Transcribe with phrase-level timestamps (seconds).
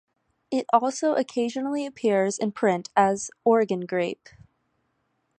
[0.49, 4.29] It also occasionally appears in print as "Oregongrape".